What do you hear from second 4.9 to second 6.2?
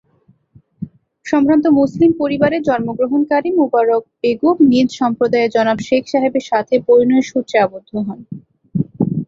সম্প্রদায়ের জনাব শেখ